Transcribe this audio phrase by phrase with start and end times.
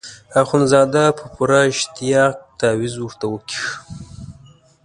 [0.41, 3.65] اخندزاده په پوره اشتیاق تاویز ورته وکیښ.